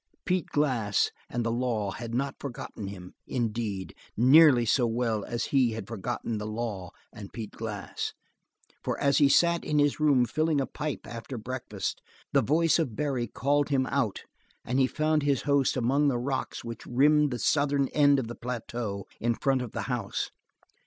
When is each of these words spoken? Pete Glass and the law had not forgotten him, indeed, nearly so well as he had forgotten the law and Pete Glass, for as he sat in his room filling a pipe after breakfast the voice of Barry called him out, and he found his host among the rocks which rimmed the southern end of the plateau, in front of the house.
Pete 0.25 0.47
Glass 0.47 1.11
and 1.29 1.45
the 1.45 1.51
law 1.51 1.91
had 1.91 2.11
not 2.15 2.39
forgotten 2.39 2.87
him, 2.87 3.13
indeed, 3.27 3.93
nearly 4.17 4.65
so 4.65 4.87
well 4.87 5.23
as 5.23 5.45
he 5.53 5.73
had 5.73 5.87
forgotten 5.87 6.39
the 6.39 6.47
law 6.47 6.89
and 7.13 7.31
Pete 7.31 7.51
Glass, 7.51 8.11
for 8.83 8.99
as 8.99 9.19
he 9.19 9.29
sat 9.29 9.63
in 9.63 9.77
his 9.77 9.99
room 9.99 10.25
filling 10.25 10.59
a 10.59 10.65
pipe 10.65 11.05
after 11.05 11.37
breakfast 11.37 12.01
the 12.33 12.41
voice 12.41 12.79
of 12.79 12.95
Barry 12.95 13.27
called 13.27 13.69
him 13.69 13.85
out, 13.91 14.23
and 14.65 14.79
he 14.79 14.87
found 14.87 15.21
his 15.21 15.43
host 15.43 15.77
among 15.77 16.07
the 16.07 16.17
rocks 16.17 16.63
which 16.63 16.87
rimmed 16.87 17.29
the 17.29 17.37
southern 17.37 17.87
end 17.89 18.17
of 18.17 18.27
the 18.27 18.33
plateau, 18.33 19.05
in 19.19 19.35
front 19.35 19.61
of 19.61 19.71
the 19.71 19.83
house. 19.83 20.31